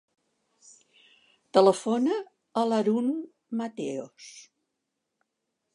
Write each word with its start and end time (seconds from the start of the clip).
Telefona 1.57 2.17
a 2.63 2.67
l'Haroun 2.71 3.13
Mateos. 3.61 4.35